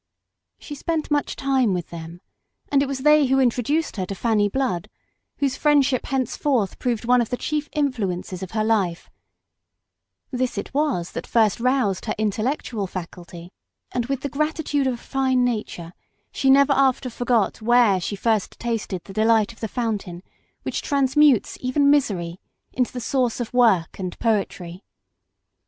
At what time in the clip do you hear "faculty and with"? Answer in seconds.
12.87-14.21